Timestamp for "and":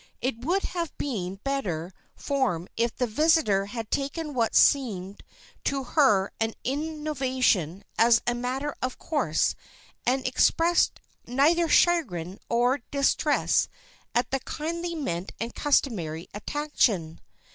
10.03-10.25, 15.39-15.53